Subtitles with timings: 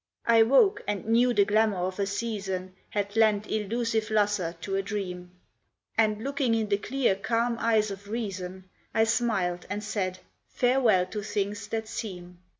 [0.25, 4.81] I woke and knew the glamour of a season Had lent illusive lustre to a
[4.81, 5.29] dream,
[5.95, 10.17] And looking in the clear calm eyes of Reason, I smiled and said,
[10.47, 12.39] "Farewell to things that seem."